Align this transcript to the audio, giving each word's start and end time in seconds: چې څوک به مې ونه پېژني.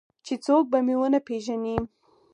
چې 0.25 0.33
څوک 0.45 0.63
به 0.71 0.79
مې 0.85 0.95
ونه 0.99 1.19
پېژني. 1.27 1.77